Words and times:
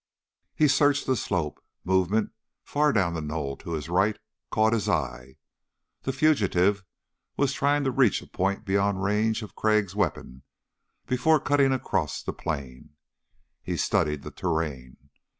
He 0.55 0.67
searched 0.67 1.05
the 1.05 1.15
slope. 1.15 1.63
Movement 1.83 2.31
far 2.63 2.91
down 2.91 3.13
the 3.13 3.21
knoll 3.21 3.55
to 3.57 3.73
his 3.73 3.87
right 3.87 4.17
caught 4.49 4.73
his 4.73 4.89
eye. 4.89 5.35
The 6.01 6.11
fugitive 6.11 6.83
was 7.37 7.53
trying 7.53 7.83
to 7.83 7.91
reach 7.91 8.19
a 8.23 8.27
point 8.27 8.65
beyond 8.65 9.03
range 9.03 9.43
of 9.43 9.53
Crag's 9.55 9.95
weapon 9.95 10.41
before 11.05 11.39
cutting 11.39 11.71
across 11.71 12.23
the 12.23 12.33
plain. 12.33 12.95
He 13.61 13.77
studied 13.77 14.23
the 14.23 14.31
terrain. 14.31 15.11